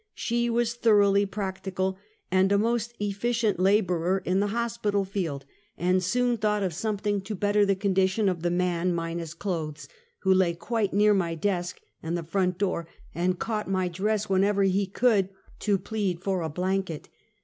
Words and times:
She 0.15 0.49
was 0.49 0.73
thoroughly 0.73 1.27
practical, 1.27 1.95
and 2.31 2.51
a 2.51 2.57
most 2.57 2.97
eflScient 2.99 3.59
laborer 3.59 4.17
in 4.25 4.39
the 4.39 4.47
hospital 4.47 5.05
field, 5.05 5.45
and 5.77 6.03
soon 6.03 6.37
thought 6.39 6.63
of 6.63 6.73
something 6.73 7.21
to 7.21 7.35
better 7.35 7.67
the 7.67 7.75
condition 7.75 8.27
of 8.27 8.41
the 8.41 8.49
man 8.49 8.95
minus 8.95 9.35
clothes, 9.35 9.87
who 10.21 10.33
lay 10.33 10.55
quite 10.55 10.91
near 10.91 11.13
my 11.13 11.35
desk 11.35 11.79
and 12.01 12.17
the 12.17 12.23
front 12.23 12.57
door, 12.57 12.87
and 13.13 13.37
caught 13.37 13.69
my 13.69 13.87
dress 13.87 14.27
whenever 14.27 14.63
he 14.63 14.87
could, 14.87 15.29
to 15.59 15.77
plead 15.77 16.19
for 16.19 16.41
a 16.41 16.49
blanket. 16.49 17.07